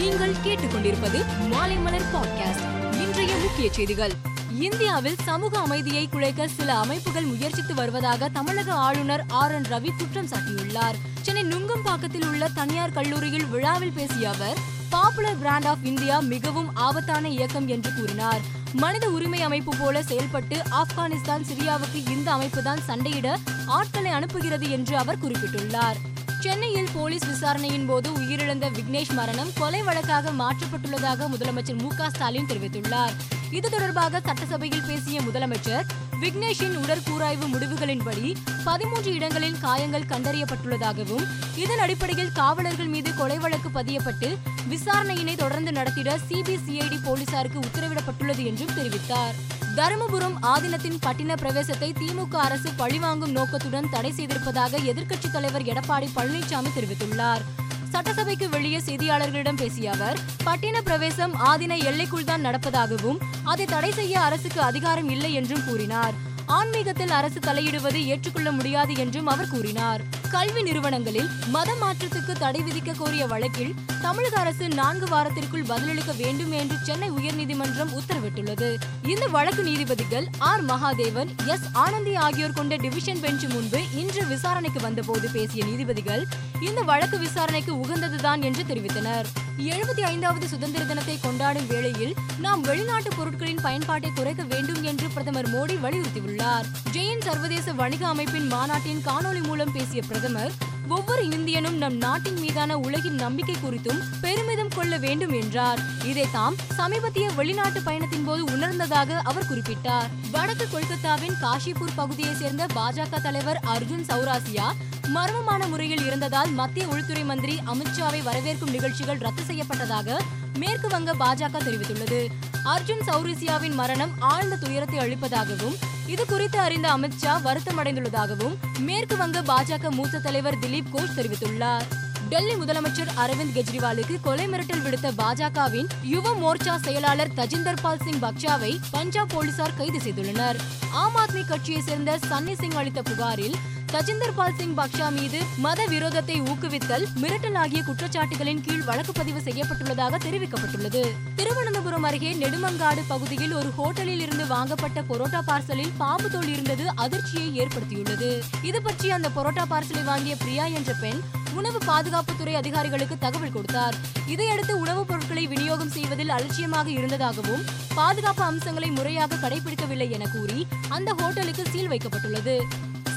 [0.00, 4.12] நீங்கள் கேட்டுக்கொண்டிருப்பது மாலைமலர் பாட்காஸ்ட் இன்றைய முக்கிய செய்திகள்.
[4.58, 10.94] இந்தியாவில் சமூக அமைதியை குலைக்க சில அமைப்புகள் முயற்சித்து வருவதாக தமிழக ஆளுநர் ஆர் என் ரவி குற்றம் சாட்டியுள்ளார்.
[11.22, 14.56] சென்னை நுங்கம்பாக்கத்தில் உள்ள தனியார் கல்லூரியில் விழாவில் பேசிய அவர்
[14.90, 18.40] பாப்புலர் பிராண்ட் ஆஃப் இந்தியா மிகவும் ஆபத்தான இயக்கம் என்று கூறினார்.
[18.72, 23.36] மனித உரிமை அமைப்பு போல செயல்பட்டு ஆப்கானிஸ்தான் சிரியாவுக்கு இந்த அமைப்புதான் சண்டையிட
[23.66, 25.96] ஆட்களை அனுப்புகிறது என்று அவர் குறிப்பிட்டுள்ளார்.
[26.44, 33.14] சென்னையில் போலீஸ் விசாரணையின் போது உயிரிழந்த விக்னேஷ் மரணம் கொலை வழக்காக மாற்றப்பட்டுள்ளதாக முதலமைச்சர் மு க ஸ்டாலின் தெரிவித்துள்ளார்.
[33.50, 35.84] இது தொடர்பாக சட்டசபையில் பேசிய முதலமைச்சர்
[36.20, 41.24] விக்னேஷின் உடற்கூராய்வு முடிவுகளின்படி பதிமூன்று இடங்களில் காயங்கள் கண்டறியப்பட்டுள்ளதாகவும்
[41.56, 44.36] இதன் அடிப்படையில் காவலர்கள் மீது கொலை வழக்கு பதியப்பட்டு
[44.68, 49.58] விசாரணையினை தொடர்ந்து நடத்திட சிபிசிஐடி போலீசாருக்கு உத்தரவிடப்பட்டுள்ளது என்றும் தெரிவித்தார்.
[49.76, 57.42] தருமபுரம் ஆதீனத்தின் பட்டின பிரவேசத்தை திமுக அரசு பழிவாங்கும் நோக்கத்துடன் தடை செய்திருப்பதாக எதிர்க்கட்சித் தலைவர் எடப்பாடி பழனிசாமி தெரிவித்துள்ளார்.
[57.90, 64.60] சட்டசபைக்கு வெளியே செய்தியாளர்களிடம் பேசிய அவர் பட்டின பிரவேசம் ஆதின எல்லைக்குள் தான் நடப்பதாகவும் அதை தடை செய்ய அரசுக்கு
[64.60, 66.14] அதிகாரம் இல்லை என்றும் கூறினார்.
[66.46, 70.02] ஆன்மீகத்தில் அரசு தலையிடுவது ஏற்றுக்கொள்ள முடியாது என்றும் அவர் கூறினார்.
[70.30, 76.76] கல்வி நிறுவனங்களில் மத மாற்றத்துக்கு தடை விதிக்க கோரிய வழக்கில் தமிழக அரசு நான்கு வாரத்திற்குள் பதிலளிக்க வேண்டும் என்று
[76.82, 78.76] சென்னை உயர்நீதிமன்றம் உத்தரவிட்டுள்ளது.
[79.02, 80.64] இந்த வழக்கு நீதிபதிகள் ஆர்.
[80.64, 81.66] மகாதேவன் எஸ்.
[81.72, 86.26] ஆனந்தி ஆகியோர் கொண்ட டிவிஷன் பெஞ்ச் முன்பு இன்று விசாரணைக்கு வந்தபோது பேசிய நீதிபதிகள்
[86.60, 89.24] இந்த வழக்கு விசாரணைக்கு உகந்ததுதான் என்று தெரிவித்தனர்.
[89.58, 95.76] எழுபத்தி ஐந்தாவது சுதந்திர தினத்தை கொண்டாடும் வேளையில் நாம் வெளிநாட்டு பொருட்களின் பயன்பாட்டை குறைக்க வேண்டும் என்று பிரதமர் மோடி
[95.84, 96.64] வலியுறுத்தியுள்ளார்.
[96.92, 100.56] ஜெயின் சர்வதேச வணிக அமைப்பின் மாநாட்டின் காணொலி மூலம் பேசிய பிரதமர் பிரதமர்
[100.88, 105.80] ஒவ்வொரு இந்தியனும் நம் நாட்டின் மீதான உலகின் நம்பிக்கை குறித்தும் பெருமிதம் கொள்ள வேண்டும் என்றார்.
[106.04, 110.08] இதை தாம் சமீபத்திய வெளிநாட்டு பயணத்தின் போது உணர்ந்ததாக அவர் குறிப்பிட்டார்.
[110.30, 114.66] வடக்கு கொல்கத்தாவின் காஷிபூர் பகுதியைச் சேர்ந்த பாஜக தலைவர் அர்ஜுன் சௌராசியா
[115.14, 120.18] மர்மமான முறையில் இருந்ததால் மத்திய உள்துறை மந்திரி அமித்ஷாவை வரவேற்கும் நிகழ்ச்சிகள் ரத்து செய்யப்பட்டதாக
[120.58, 122.22] மேற்கு வங்க பாஜக தெரிவித்துள்ளது.
[122.64, 130.18] அர்ஜுன் சௌரிசியாவின் மரணம் ஆழ்ந்த துயரத்தை அளிப்பதாகவும் இது குறித்து அறிந்த அமித்ஷா வருத்தமடைந்துள்ளதாகவும் மேற்கு வங்க பாஜக மூத்த
[130.18, 131.82] தலைவர் திலீப் கோஷ் தெரிவித்துள்ளார்.
[132.28, 138.80] டெல்லி முதலமைச்சர் அரவிந்த் கெஜ்ரிவாலுக்கு கொலை மிரட்டல் விடுத்த பாஜகவின் யுவ மோர்ச்சா செயலாளர் தஜிந்தர் பால் சிங் பக்ஷாவை
[138.90, 140.56] பஞ்சாப் போலீசார் கைது செய்துள்ளனர்.
[140.92, 143.54] ஆம் ஆத்மி கட்சியை சேர்ந்த சன்னி சிங் அளித்த புகாரில்
[143.92, 150.18] தஜிந்தர் பால் சிங் பக்ஷா மீது மத விரோதத்தை ஊக்குவித்தல் மிரட்டல் ஆகிய குற்றச்சாட்டுகளின் கீழ் வழக்கு பதிவு செய்யப்பட்டுள்ளதாக
[150.24, 151.02] தெரிவிக்கப்பட்டுள்ளது.
[151.34, 158.42] திருவனந்தபுரம் அருகே நெடுமங்காடு பகுதியில் ஒரு ஹோட்டலில் இருந்து வாங்கப்பட்ட பொரோட்டா பார்சலில் பாம்பு தோல் இருந்தது அதிர்ச்சியை ஏற்படுத்தியுள்ளது.
[158.62, 161.20] இது பற்றி அந்த பொரோட்டா பார்சலை வாங்கிய பிரியா என்ற பெண்
[161.54, 163.94] உணவு பாதுகாப்புத்துறை அதிகாரிகளுக்கு தகவல் கொடுத்தார்.
[164.26, 167.64] இதையடுத்து உணவுப் பொருட்களை விநியோகம் செய்வதில் அலட்சியமாக இருந்ததாகவும்
[167.94, 172.58] பாதுகாப்பு அம்சங்களை முறையாக கடைபிடிக்கவில்லை என கூறி அந்த ஹோட்டலுக்கு சீல் வைக்கப்பட்டுள்ளது.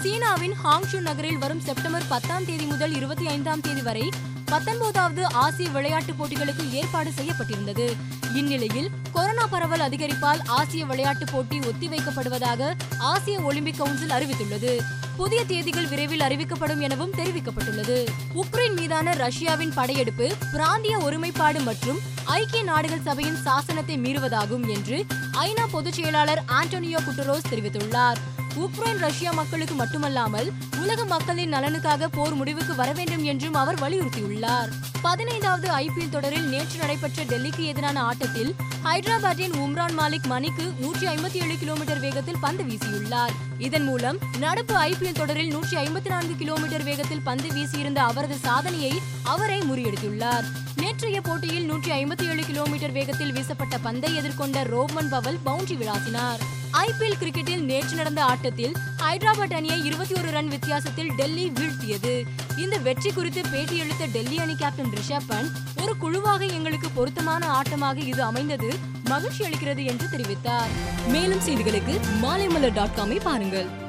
[0.03, 4.09] சீனாவின் ஹாங்ஷு நகரில் வரும் செப்டம்பர் பத்தாம் தேதி முதல் இருபத்தி ஐந்தாம் தேதி வரை
[4.45, 7.95] பத்தொன்பதாவது ஆசிய விளையாட்டுப் போட்டிகளுக்கு ஏற்பாடு செய்யப்பட்டிருந்தது.
[8.33, 14.79] இந்நிலையில் கொரோனா பரவல் அதிகரிப்பால் ஆசிய விளையாட்டுப் போட்டி ஒத்திவைக்கப்படுவதாக ஆசிய ஒலிம்பிக் கவுன்சில் அறிவித்துள்ளது.
[15.17, 18.07] புதிய தேதிகள் விரைவில் அறிவிக்கப்படும் எனவும் தெரிவிக்கப்பட்டுள்ளது.
[18.35, 25.93] உக்ரைன் மீதான ரஷ்யாவின் படையெடுப்பு பிராந்திய ஒருமைப்பாடு மற்றும் ஐக்கிய நாடுகள் சபையின் சாசனத்தை மீறுவதாகும் என்று ஐநா பொதுச்
[25.93, 28.15] செயலாளர் ஆண்டோனியோ குட்டரோஸ் தெரிவித்துள்ளார்.
[28.61, 34.69] உக்ரைன் ரஷ்யா மக்களுக்கு மட்டுமல்லாமல் உலக மக்களின் நலனுக்காக போர் முடிவுக்கு வர வேண்டும் என்றும் அவர் வலியுறுத்தியுள்ளார்.
[35.01, 41.57] பதினைந்தாவது ஐபிஎல் தொடரில் நேற்று நடைபெற்ற டெல்லிக்கு எதிரான ஆட்டத்தில் ஹைதராபாத்தின் உம்ரான் மாலிக் மணிக்கு நூற்றி ஐம்பத்தி ஏழு
[41.57, 43.31] கிலோமீட்டர் வேகத்தில் பந்து வீசியுள்ளார்.
[43.57, 49.61] இதன் மூலம் நடப்பு ஐபிஎல் தொடரில் நூற்றி ஐம்பத்தி நான்கு கிலோமீட்டர் வேகத்தில் பந்து வீசியிருந்த அவரது சாதனையை அவரை
[49.61, 50.43] முறியடித்துள்ளார்.
[50.75, 56.43] நேற்றைய போட்டியில் நூற்றி ஐம்பத்தி ஏழு கிலோமீட்டர் வேகத்தில் வீசப்பட்ட பந்தை எதிர்கொண்ட ரோமன் பவல் பவுண்டரி விளாசினார்.
[56.81, 62.23] ஐபிஎல் கிரிக்கெட்டில் நேற்று நடந்த ஆட்டத்தில் ஹைதராபாத் அணியை இருபத்தி ஒரு ரன் வித்தியாசத்தில் டெல்லி வீழ்த்தியது.
[62.57, 68.23] இந்த வெற்றி குறித்து பேட்டியளித்த டெல்லி அணி கேப்டன் ரிஷப் பண்ட் ஒரு குழுவாக எங்களுக்கு பொருத்தமான ஆட்டமாக இது
[68.23, 68.73] அமைந்தது
[69.03, 70.71] மகிழ்ச்சி அளிக்கிறது என்று தெரிவித்தார்.
[71.07, 73.82] மேலும் செய்திகளுக்கு மாலைமலர் டாட் காமை பாருங்கள்.